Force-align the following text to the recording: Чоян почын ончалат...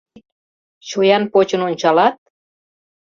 Чоян 0.87 1.23
почын 1.33 1.61
ончалат... 1.69 2.15